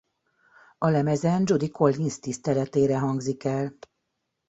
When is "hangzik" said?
2.99-3.43